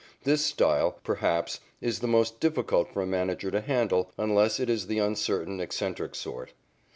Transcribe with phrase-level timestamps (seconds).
[0.23, 4.87] This style, perhaps, is the most difficult for a manager to handle, unless it is
[4.87, 6.53] the uncertain, eccentric sort.